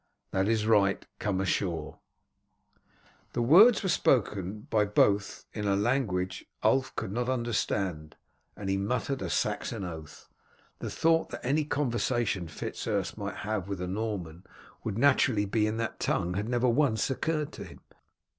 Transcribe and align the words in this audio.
"That 0.31 0.47
is 0.47 0.65
right, 0.65 1.05
come 1.19 1.39
ashore." 1.39 1.99
The 3.33 3.41
words 3.43 3.83
were 3.83 3.89
spoken 3.89 4.61
by 4.71 4.83
both 4.83 5.45
in 5.53 5.67
a 5.67 5.75
language 5.75 6.43
Ulf 6.63 6.95
could 6.95 7.11
not 7.11 7.29
understand, 7.29 8.15
and 8.57 8.67
he 8.67 8.77
muttered 8.77 9.21
a 9.21 9.29
Saxon 9.29 9.83
oath. 9.83 10.27
The 10.79 10.89
thought 10.89 11.29
that 11.29 11.45
any 11.45 11.65
conversation 11.65 12.47
Fitz 12.47 12.87
Urse 12.87 13.15
might 13.15 13.35
have 13.45 13.67
with 13.67 13.79
a 13.79 13.87
Norman 13.87 14.43
would 14.83 14.97
naturally 14.97 15.45
be 15.45 15.67
in 15.67 15.77
that 15.77 15.99
tongue 15.99 16.33
had 16.33 16.49
never 16.49 16.67
once 16.67 17.11
occurred 17.11 17.51
to 17.51 17.63
him. 17.65 17.81